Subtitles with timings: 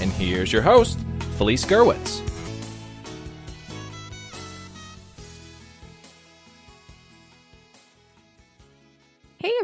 [0.00, 0.98] and here's your host,
[1.38, 2.20] Felice Gerwitz.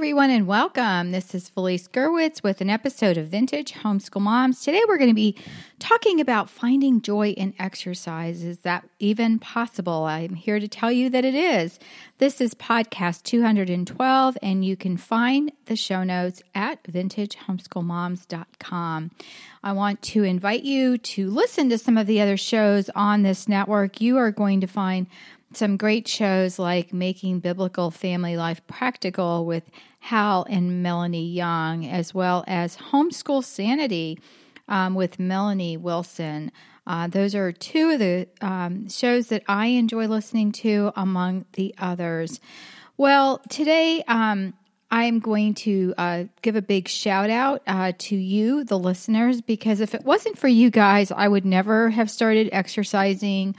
[0.01, 1.13] Everyone, and welcome.
[1.13, 4.63] This is Felice Gerwitz with an episode of Vintage Homeschool Moms.
[4.63, 5.37] Today we're going to be
[5.79, 8.43] talking about finding joy in exercise.
[8.43, 10.05] Is that even possible?
[10.05, 11.79] I'm here to tell you that it is.
[12.17, 19.11] This is podcast 212, and you can find the show notes at vintagehomeschoolmoms.com.
[19.63, 23.47] I want to invite you to listen to some of the other shows on this
[23.47, 24.01] network.
[24.01, 25.09] You are going to find
[25.53, 29.65] some great shows like Making Biblical Family Life Practical with
[29.99, 34.19] Hal and Melanie Young, as well as Homeschool Sanity
[34.69, 36.53] um, with Melanie Wilson.
[36.87, 41.75] Uh, those are two of the um, shows that I enjoy listening to, among the
[41.79, 42.41] others.
[42.97, 44.55] Well, today um,
[44.91, 49.81] I'm going to uh, give a big shout out uh, to you, the listeners, because
[49.81, 53.57] if it wasn't for you guys, I would never have started exercising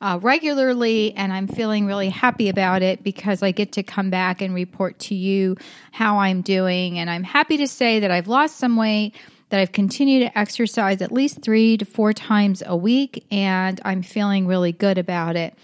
[0.00, 4.40] uh, regularly, and I'm feeling really happy about it because I get to come back
[4.40, 5.56] and report to you
[5.92, 6.98] how I'm doing.
[6.98, 9.14] And I'm happy to say that I've lost some weight,
[9.50, 14.02] that I've continued to exercise at least three to four times a week, and I'm
[14.02, 15.54] feeling really good about it.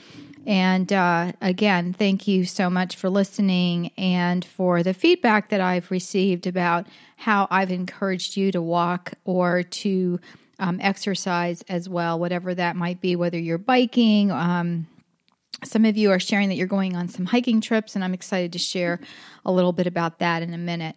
[0.46, 5.90] And uh, again, thank you so much for listening and for the feedback that I've
[5.90, 10.20] received about how I've encouraged you to walk or to
[10.58, 14.30] um, exercise as well, whatever that might be, whether you're biking.
[14.30, 14.86] Um,
[15.64, 18.52] some of you are sharing that you're going on some hiking trips, and I'm excited
[18.52, 19.00] to share
[19.44, 20.96] a little bit about that in a minute.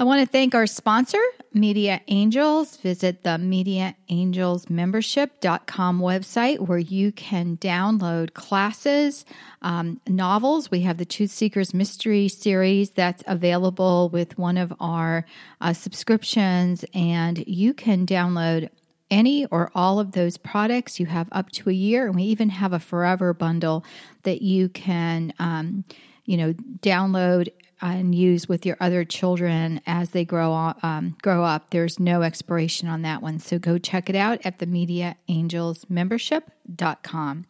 [0.00, 1.18] I want to thank our sponsor,
[1.52, 2.76] Media Angels.
[2.76, 9.24] Visit the MediaAngelsMembership.com website where you can download classes,
[9.62, 10.70] um, novels.
[10.70, 15.26] We have the Truth Seekers Mystery Series that's available with one of our
[15.60, 18.68] uh, subscriptions, and you can download
[19.10, 21.00] any or all of those products.
[21.00, 23.84] You have up to a year, and we even have a forever bundle
[24.22, 25.84] that you can, um,
[26.24, 27.48] you know, download
[27.80, 31.70] and use with your other children as they grow um, grow up.
[31.70, 37.46] There's no expiration on that one, so go check it out at the MediaAngelsMembership.com.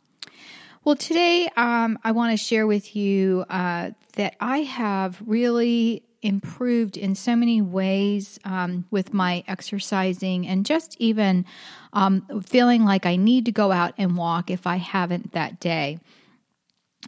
[0.85, 6.97] Well, today um, I want to share with you uh, that I have really improved
[6.97, 11.45] in so many ways um, with my exercising and just even
[11.93, 15.99] um, feeling like I need to go out and walk if I haven't that day.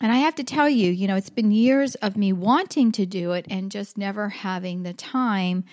[0.01, 3.07] And I have to tell you, you know, it's been years of me wanting to
[3.07, 5.65] do it and just never having the time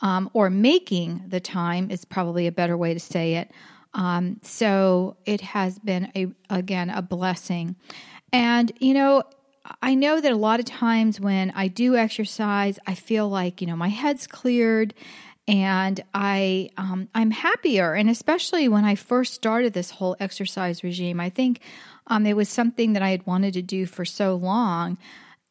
[0.00, 3.50] um, or making the time is probably a better way to say it.
[3.94, 7.76] Um, so it has been a again a blessing,
[8.32, 9.22] and you know
[9.82, 13.66] I know that a lot of times when I do exercise, I feel like you
[13.66, 14.94] know my head's cleared
[15.46, 17.94] and I um, I'm happier.
[17.94, 21.60] And especially when I first started this whole exercise regime, I think
[22.06, 24.98] um, it was something that I had wanted to do for so long,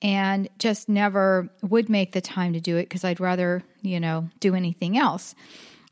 [0.02, 4.30] and just never would make the time to do it because I'd rather you know
[4.40, 5.36] do anything else.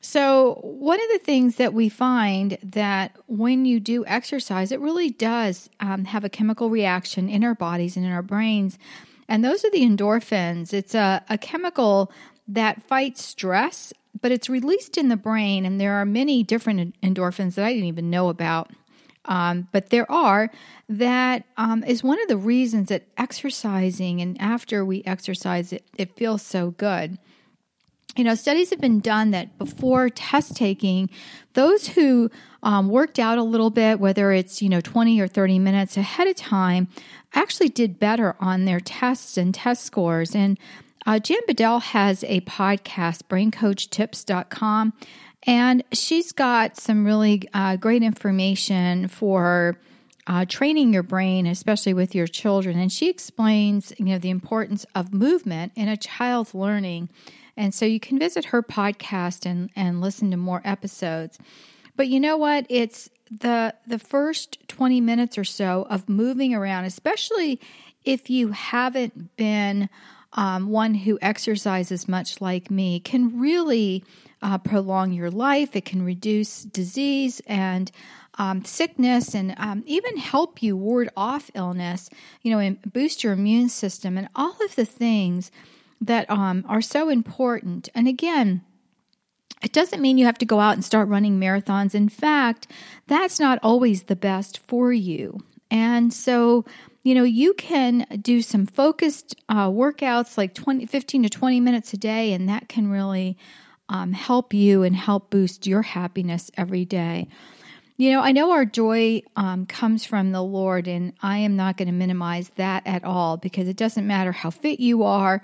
[0.07, 5.09] So, one of the things that we find that when you do exercise, it really
[5.09, 8.77] does um, have a chemical reaction in our bodies and in our brains.
[9.27, 10.73] And those are the endorphins.
[10.73, 12.11] It's a, a chemical
[12.47, 15.65] that fights stress, but it's released in the brain.
[15.65, 18.69] And there are many different endorphins that I didn't even know about.
[19.25, 20.51] Um, but there are
[20.87, 26.15] that um, is one of the reasons that exercising and after we exercise it, it
[26.15, 27.17] feels so good
[28.15, 31.09] you know, studies have been done that before test taking,
[31.53, 32.31] those who
[32.63, 36.27] um, worked out a little bit, whether it's, you know, 20 or 30 minutes ahead
[36.27, 36.87] of time,
[37.33, 40.33] actually did better on their tests and test scores.
[40.33, 40.57] And
[41.05, 44.93] uh, Jan Bedell has a podcast, braincoachtips.com,
[45.43, 49.77] and she's got some really uh, great information for
[50.27, 52.79] uh, training your brain, especially with your children.
[52.79, 57.09] And she explains, you know, the importance of movement in a child's learning
[57.57, 61.39] and so you can visit her podcast and, and listen to more episodes.
[61.95, 62.65] But you know what?
[62.69, 67.59] It's the the first 20 minutes or so of moving around, especially
[68.03, 69.89] if you haven't been
[70.33, 74.03] um, one who exercises much like me can really
[74.41, 75.75] uh, prolong your life.
[75.75, 77.89] It can reduce disease and
[78.35, 82.09] um, sickness and um, even help you ward off illness,
[82.41, 85.51] you know, and boost your immune system and all of the things
[86.01, 87.89] that um, are so important.
[87.95, 88.61] And again,
[89.61, 91.95] it doesn't mean you have to go out and start running marathons.
[91.95, 92.67] In fact,
[93.07, 95.39] that's not always the best for you.
[95.71, 96.65] And so,
[97.03, 101.93] you know, you can do some focused uh, workouts like 20, 15 to 20 minutes
[101.93, 103.37] a day, and that can really
[103.89, 107.27] um, help you and help boost your happiness every day.
[107.97, 111.77] You know, I know our joy um, comes from the Lord, and I am not
[111.77, 115.41] going to minimize that at all because it doesn't matter how fit you are.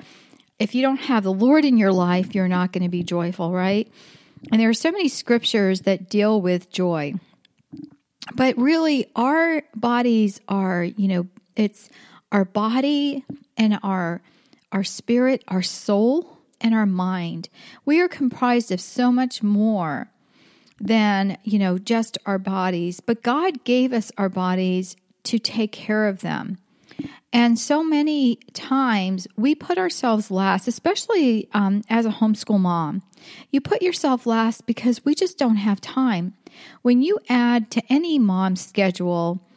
[0.59, 3.53] If you don't have the Lord in your life, you're not going to be joyful,
[3.53, 3.89] right?
[4.51, 7.13] And there are so many scriptures that deal with joy.
[8.35, 11.89] But really, our bodies are, you know, it's
[12.31, 13.25] our body
[13.57, 14.21] and our
[14.73, 17.49] our spirit, our soul, and our mind.
[17.85, 20.09] We are comprised of so much more
[20.81, 22.99] than, you know, just our bodies.
[22.99, 26.57] But God gave us our bodies to take care of them.
[27.33, 33.03] And so many times we put ourselves last, especially um, as a homeschool mom.
[33.51, 36.33] You put yourself last because we just don't have time.
[36.81, 39.47] When you add to any mom's schedule,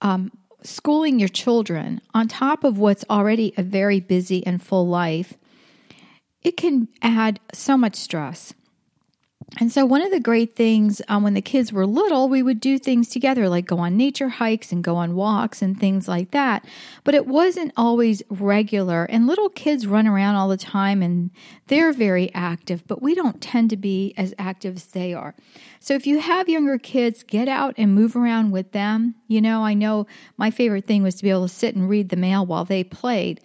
[0.00, 0.32] um,
[0.62, 5.34] schooling your children on top of what's already a very busy and full life,
[6.42, 8.54] it can add so much stress.
[9.60, 12.60] And so, one of the great things um, when the kids were little, we would
[12.60, 16.32] do things together, like go on nature hikes and go on walks and things like
[16.32, 16.66] that.
[17.02, 19.04] But it wasn't always regular.
[19.04, 21.30] And little kids run around all the time and
[21.68, 25.34] they're very active, but we don't tend to be as active as they are.
[25.80, 29.14] So, if you have younger kids, get out and move around with them.
[29.28, 30.06] You know, I know
[30.36, 32.84] my favorite thing was to be able to sit and read the mail while they
[32.84, 33.40] played.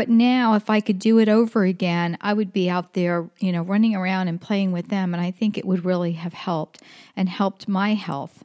[0.00, 3.52] But now, if I could do it over again, I would be out there, you
[3.52, 5.12] know, running around and playing with them.
[5.12, 6.80] And I think it would really have helped
[7.14, 8.42] and helped my health.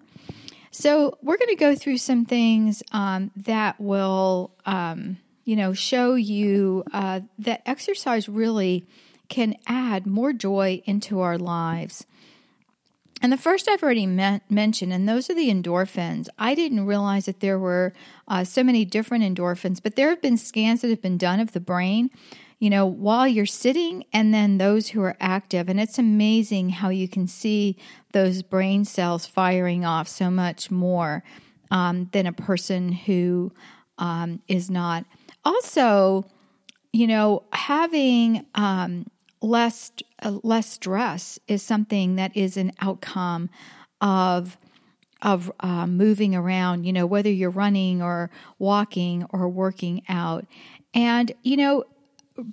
[0.72, 5.16] So, we're going to go through some things um, that will, um,
[5.46, 8.86] you know, show you uh, that exercise really
[9.30, 12.06] can add more joy into our lives.
[13.25, 16.27] And the first I've already mentioned, and those are the endorphins.
[16.38, 17.92] I didn't realize that there were
[18.27, 21.51] uh, so many different endorphins, but there have been scans that have been done of
[21.51, 22.12] the brain,
[22.60, 25.69] you know, while you're sitting, and then those who are active.
[25.69, 27.77] And it's amazing how you can see
[28.12, 31.24] those brain cells firing off so much more
[31.71, 33.51] um, than a person who
[33.98, 35.04] um, is not.
[35.44, 36.28] Also,
[36.94, 39.07] you know, having um,
[39.45, 39.92] less
[40.24, 43.50] uh, less stress is something that is an outcome
[44.01, 44.57] of
[45.21, 50.45] of uh, moving around you know whether you're running or walking or working out.
[50.94, 51.86] And you know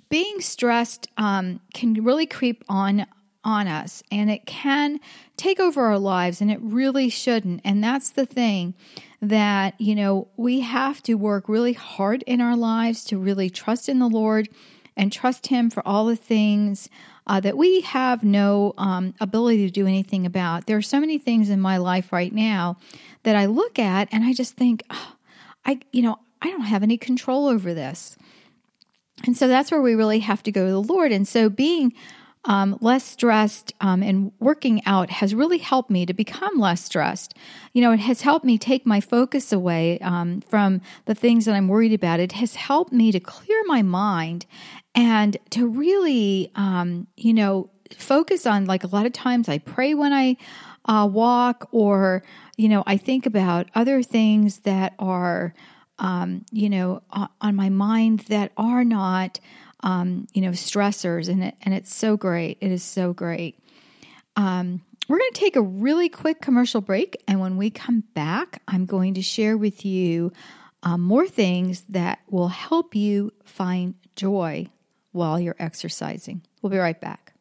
[0.09, 3.05] being stressed um, can really creep on
[3.45, 5.01] on us and it can
[5.35, 7.59] take over our lives and it really shouldn't.
[7.65, 8.73] And that's the thing
[9.21, 13.87] that you know we have to work really hard in our lives to really trust
[13.87, 14.49] in the lord
[14.95, 16.89] and trust Him for all the things
[17.27, 20.65] uh, that we have no um, ability to do anything about.
[20.65, 22.77] There are so many things in my life right now
[23.23, 25.15] that I look at and I just think, oh,
[25.65, 28.17] I, you know, I don't have any control over this.
[29.25, 31.11] And so that's where we really have to go to the Lord.
[31.11, 31.93] And so being
[32.45, 37.35] um, less stressed um, and working out has really helped me to become less stressed.
[37.71, 41.55] You know, it has helped me take my focus away um, from the things that
[41.55, 42.19] I'm worried about.
[42.19, 44.45] It has helped me to clear my mind
[44.95, 49.93] and to really, um, you know, focus on like a lot of times I pray
[49.93, 50.37] when I
[50.85, 52.23] uh, walk, or,
[52.57, 55.53] you know, I think about other things that are,
[55.99, 57.01] um, you know,
[57.39, 59.39] on my mind that are not
[59.83, 62.57] um, you know, stressors, and it and it's so great.
[62.61, 63.59] It is so great.
[64.35, 68.61] Um, we're going to take a really quick commercial break, and when we come back,
[68.67, 70.31] I'm going to share with you
[70.81, 74.69] um, more things that will help you find joy
[75.13, 76.41] while you're exercising.
[76.61, 77.33] We'll be right back.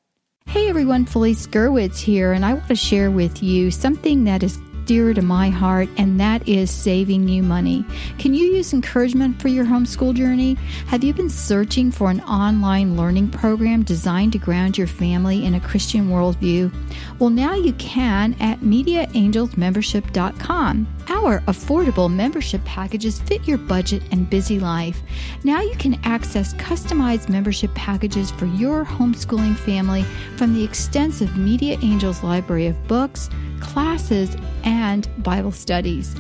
[0.46, 4.58] Hey everyone, Felice Gerwitz here, and I want to share with you something that is
[4.86, 7.84] dear to my heart, and that is saving you money.
[8.18, 10.54] Can you use encouragement for your homeschool journey?
[10.86, 15.54] Have you been searching for an online learning program designed to ground your family in
[15.54, 16.72] a Christian worldview?
[17.18, 20.88] Well, now you can at MediaAngelsMembership.com.
[21.08, 25.02] Our affordable membership packages fit your budget and busy life.
[25.44, 30.04] Now you can access customized membership packages for your homeschooling family
[30.36, 33.28] from the extensive Media Angels library of books
[33.62, 34.71] classes, and
[35.18, 36.14] Bible studies.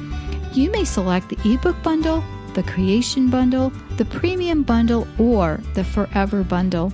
[0.52, 2.22] You may select the ebook bundle
[2.54, 6.92] the Creation Bundle, the Premium Bundle, or the Forever Bundle.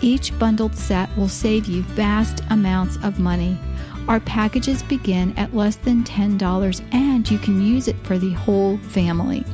[0.00, 3.58] Each bundled set will save you vast amounts of money.
[4.06, 8.78] Our packages begin at less than $10 and you can use it for the whole
[8.78, 9.44] family.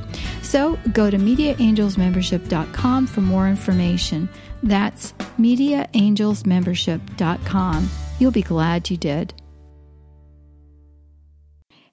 [0.42, 4.28] So go to MediaAngelsMembership.com for more information.
[4.62, 5.10] That's
[5.40, 7.90] MediaAngelsMembership.com.
[8.20, 9.34] You'll be glad you did.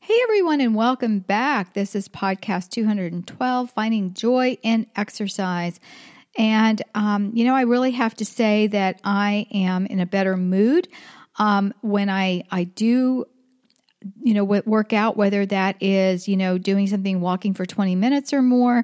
[0.03, 1.73] Hey everyone, and welcome back.
[1.73, 5.79] This is podcast 212 Finding Joy in Exercise.
[6.35, 10.35] And, um, you know, I really have to say that I am in a better
[10.37, 10.87] mood
[11.37, 13.27] um, when I, I do
[14.23, 18.33] you know work out whether that is you know doing something walking for 20 minutes
[18.33, 18.83] or more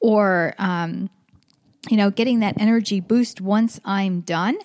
[0.00, 1.10] or um,
[1.90, 4.56] you know getting that energy boost once i'm done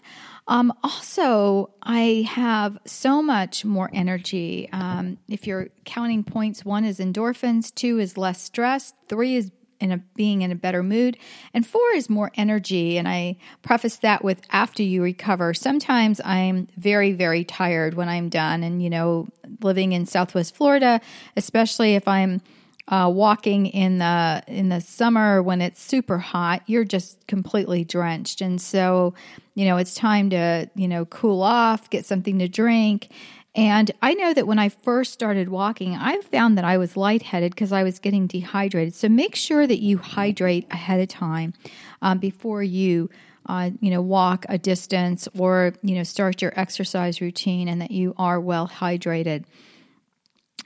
[0.50, 4.68] um, also i have so much more energy.
[4.74, 9.94] Um, if you're counting points one is endorphins two is less stress three is in
[9.94, 11.18] a being in a better mood
[11.54, 12.98] and four is more energy.
[12.98, 15.54] And i preface that with after you recover.
[15.54, 18.64] Sometimes i'm very very tired when i'm done.
[18.64, 19.28] And you know
[19.62, 21.02] living in southwest florida
[21.36, 22.42] especially if i'm
[22.90, 28.42] uh, walking in the in the summer when it's super hot you're just completely drenched
[28.42, 29.14] and so
[29.54, 33.10] you know it's time to you know cool off get something to drink
[33.56, 37.52] and I know that when I first started walking, I found that I was lightheaded
[37.52, 38.94] because I was getting dehydrated.
[38.94, 41.54] So make sure that you hydrate ahead of time
[42.02, 43.10] um, before you.
[43.46, 47.90] Uh, you know, walk a distance or, you know, start your exercise routine and that
[47.90, 49.44] you are well hydrated.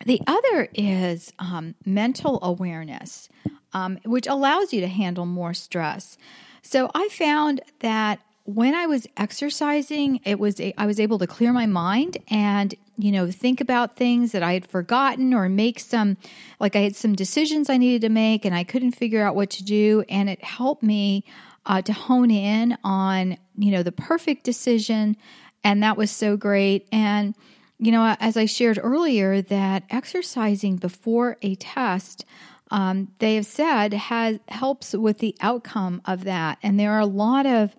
[0.06, 3.30] The other is um, mental awareness,
[3.74, 6.18] um, which allows you to handle more stress.
[6.62, 11.28] So I found that when I was exercising, it was a, I was able to
[11.28, 15.80] clear my mind and you know think about things that I had forgotten or make
[15.80, 16.18] some
[16.60, 19.50] like I had some decisions I needed to make and I couldn't figure out what
[19.52, 20.04] to do.
[20.10, 21.24] And it helped me
[21.66, 25.16] uh, to hone in on you know the perfect decision.
[25.64, 26.88] And that was so great.
[26.92, 27.36] And
[27.84, 32.26] you know as I shared earlier that exercising before a test
[32.72, 37.06] um, they have said has helps with the outcome of that and there are a
[37.06, 37.76] lot of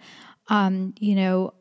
[0.49, 1.55] um, you know,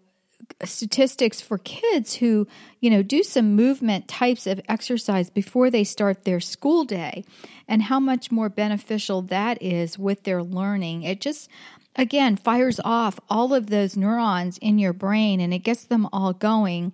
[0.63, 2.47] statistics for kids who,
[2.79, 7.23] you know, do some movement types of exercise before they start their school day
[7.67, 11.03] and how much more beneficial that is with their learning.
[11.03, 11.49] It just,
[11.95, 16.33] again, fires off all of those neurons in your brain and it gets them all
[16.33, 16.91] going.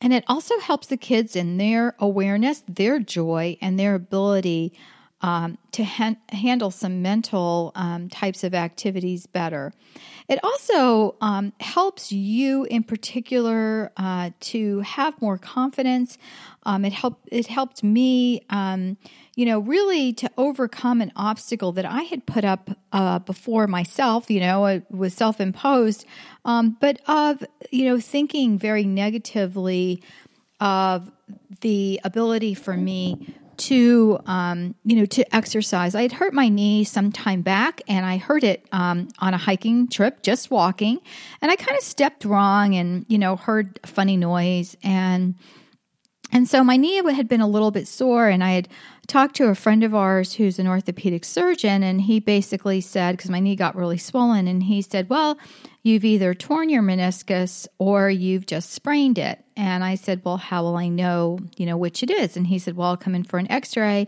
[0.00, 4.72] And it also helps the kids in their awareness, their joy, and their ability
[5.20, 9.72] um, to ha- handle some mental um, types of activities better.
[10.28, 16.18] It also um, helps you, in particular, uh, to have more confidence.
[16.64, 17.28] Um, it helped.
[17.32, 18.98] It helped me, um,
[19.38, 24.28] you know, really to overcome an obstacle that I had put up uh, before myself.
[24.28, 26.04] You know, it was self-imposed,
[26.44, 30.02] um, but of you know thinking very negatively
[30.58, 31.08] of
[31.60, 35.94] the ability for me to um, you know to exercise.
[35.94, 39.38] I had hurt my knee some time back, and I hurt it um, on a
[39.38, 40.98] hiking trip, just walking,
[41.40, 45.36] and I kind of stepped wrong, and you know heard a funny noise, and
[46.32, 48.68] and so my knee had been a little bit sore, and I had
[49.06, 53.30] talked to a friend of ours who's an orthopedic surgeon, and he basically said because
[53.30, 55.38] my knee got really swollen, and he said, well
[55.88, 59.44] you've either torn your meniscus or you've just sprained it.
[59.56, 62.36] And I said, Well, how will I know, you know, which it is?
[62.36, 64.06] And he said, Well, I'll come in for an x ray.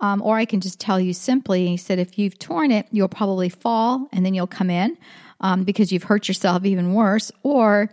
[0.00, 3.06] Um, or I can just tell you simply, he said, if you've torn it, you'll
[3.06, 4.96] probably fall and then you'll come in
[5.42, 7.30] um, because you've hurt yourself even worse.
[7.42, 7.90] Or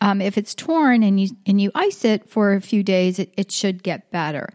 [0.00, 3.32] um, if it's torn and you and you ice it for a few days, it,
[3.36, 4.48] it should get better.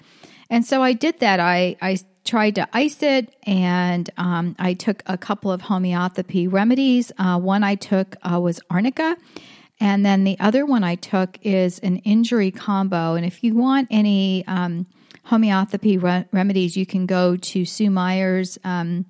[0.49, 1.39] And so I did that.
[1.39, 7.11] I, I tried to ice it, and um, I took a couple of homeopathy remedies.
[7.17, 9.17] Uh, one I took uh, was arnica,
[9.79, 13.15] and then the other one I took is an injury combo.
[13.15, 14.87] And if you want any um,
[15.25, 18.57] homeopathy re- remedies, you can go to Sue Meyer's.
[18.63, 19.05] Um,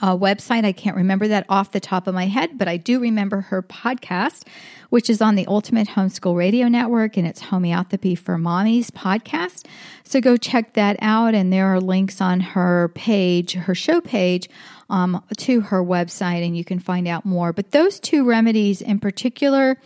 [0.00, 0.64] uh, website.
[0.64, 3.62] I can't remember that off the top of my head, but I do remember her
[3.62, 4.46] podcast,
[4.90, 9.66] which is on the Ultimate Homeschool Radio Network, and it's Homeopathy for Mommies podcast.
[10.04, 14.48] So go check that out, and there are links on her page, her show page,
[14.90, 17.52] um, to her website, and you can find out more.
[17.52, 19.78] But those two remedies in particular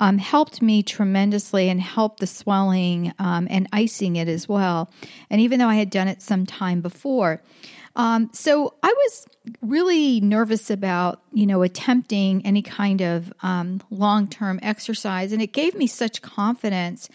[0.00, 4.90] um, helped me tremendously and helped the swelling um, and icing it as well.
[5.28, 7.40] And even though I had done it some time before,
[7.96, 9.26] um, so I was
[9.62, 15.32] really nervous about, you know, attempting any kind of um, long term exercise.
[15.32, 17.08] And it gave me such confidence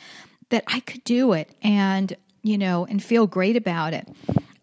[0.50, 4.08] that I could do it and, you know, and feel great about it.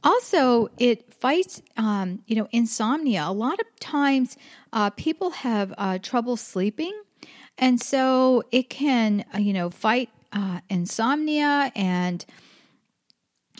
[0.05, 3.25] Also, it fights, um, you know, insomnia.
[3.27, 4.37] A lot of times,
[4.73, 6.93] uh, people have uh, trouble sleeping,
[7.57, 12.25] and so it can, uh, you know, fight uh, insomnia and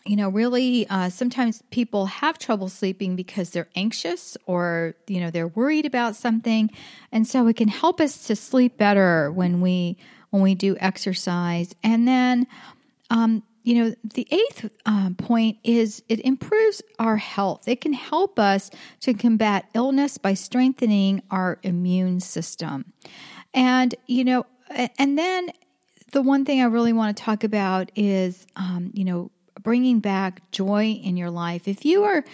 [0.05, 5.31] you know really uh, sometimes people have trouble sleeping because they're anxious or you know
[5.31, 6.71] they're worried about something.
[7.13, 9.97] And so it can help us to sleep better when we
[10.31, 11.75] when we do exercise.
[11.83, 12.47] And then
[13.11, 17.69] um, you know the eighth um, point is it improves our health.
[17.69, 22.93] It can help us to combat illness by strengthening our immune system.
[23.55, 24.47] And you know
[24.99, 25.51] and then
[26.13, 29.31] the one thing i really want to talk about is um, you know
[29.61, 31.67] bringing back joy in your life.
[31.69, 32.25] If you are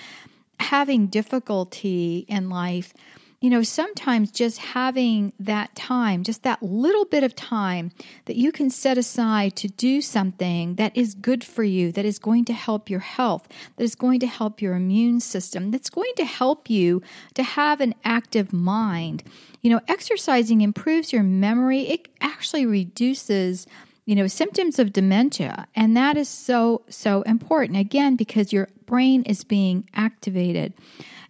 [0.61, 2.93] having difficulty in life,
[3.41, 7.93] you know, sometimes just having that time, just that little bit of time
[8.25, 12.19] that you can set aside to do something that is good for you, that is
[12.19, 13.47] going to help your health,
[13.77, 17.01] that is going to help your immune system, that's going to help you
[17.35, 19.23] to have an active mind.
[19.63, 23.69] You know, exercising improves your memory, it actually reduces
[24.09, 25.69] you know, symptoms of dementia.
[25.77, 27.77] And that is so, so important.
[27.77, 30.73] Again, because your brain is being activated.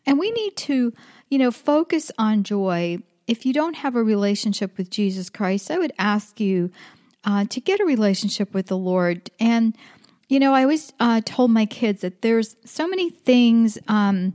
[0.06, 0.92] And we need to,
[1.28, 2.99] you know, focus on joy.
[3.26, 6.70] If you don't have a relationship with Jesus Christ, I would ask you
[7.25, 9.28] uh, to get a relationship with the Lord.
[9.40, 9.76] And,
[10.28, 13.76] you know, I always uh, told my kids that there's so many things.
[13.88, 14.35] Um,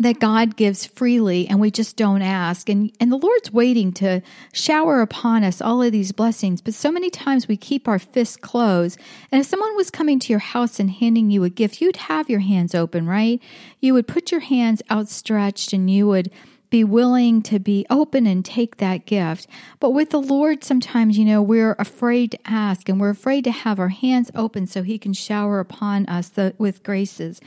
[0.00, 2.70] that God gives freely and we just don't ask.
[2.70, 6.62] And, and the Lord's waiting to shower upon us all of these blessings.
[6.62, 8.98] But so many times we keep our fists closed.
[9.30, 12.30] And if someone was coming to your house and handing you a gift, you'd have
[12.30, 13.42] your hands open, right?
[13.80, 16.30] You would put your hands outstretched and you would
[16.70, 19.48] be willing to be open and take that gift.
[19.80, 23.50] But with the Lord, sometimes, you know, we're afraid to ask and we're afraid to
[23.50, 27.40] have our hands open so He can shower upon us the, with graces.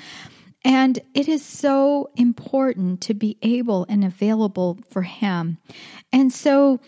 [0.65, 5.58] And it is so important to be able and available for Him.
[6.12, 6.79] And so,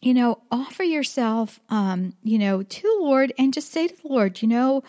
[0.00, 4.08] you know, offer yourself, um, you know, to the Lord and just say to the
[4.08, 4.82] Lord, you know,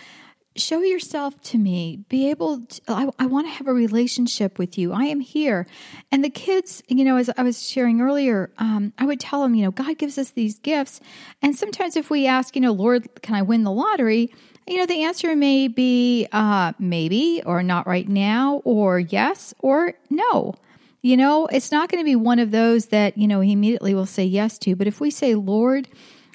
[0.56, 2.04] show yourself to me.
[2.10, 4.94] Be able to, I, I want to have a relationship with you.
[4.94, 5.66] I am here.
[6.12, 9.56] And the kids, you know, as I was sharing earlier, um, I would tell them,
[9.56, 11.00] you know, God gives us these gifts.
[11.42, 14.32] And sometimes if we ask, you know, Lord, can I win the lottery?
[14.68, 19.94] You know, the answer may be uh, maybe or not right now or yes or
[20.10, 20.56] no.
[21.02, 23.94] You know, it's not going to be one of those that, you know, he immediately
[23.94, 24.76] will say yes to.
[24.76, 25.90] But if we say, Lord,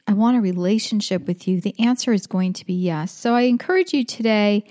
[0.07, 3.11] I want a relationship with you, the answer is going to be yes.
[3.13, 4.65] So I encourage you today,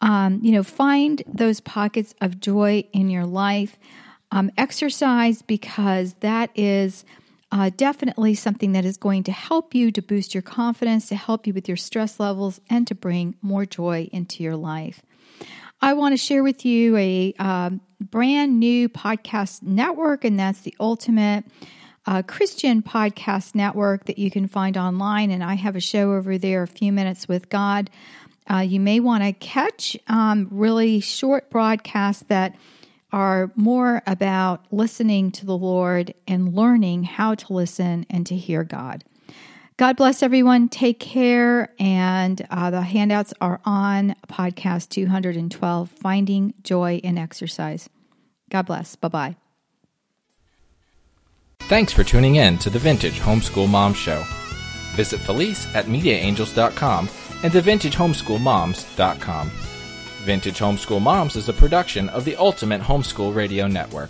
[0.00, 3.78] um, you know, find those pockets of joy in your life.
[4.30, 7.04] Um, exercise because that is
[7.52, 11.46] uh, definitely something that is going to help you to boost your confidence, to help
[11.46, 15.02] you with your stress levels, and to bring more joy into your life.
[15.82, 20.74] I want to share with you a uh, brand new podcast network, and that's the
[20.80, 21.44] Ultimate
[22.06, 25.30] uh, Christian Podcast Network that you can find online.
[25.30, 27.90] And I have a show over there, A Few Minutes with God.
[28.50, 32.56] Uh, you may want to catch um, really short broadcasts that
[33.12, 38.64] are more about listening to the Lord and learning how to listen and to hear
[38.64, 39.04] God.
[39.76, 40.68] God bless everyone.
[40.68, 41.72] Take care.
[41.78, 47.88] And uh, the handouts are on podcast 212 Finding Joy in Exercise.
[48.50, 48.96] God bless.
[48.96, 49.36] Bye bye.
[51.62, 54.22] Thanks for tuning in to the Vintage Homeschool Mom Show.
[54.94, 57.08] Visit Felice at MediaAngels.com
[57.42, 59.71] and TheVintageHomeschoolMoms.com.
[60.22, 64.08] Vintage Homeschool Moms is a production of the Ultimate Homeschool Radio Network.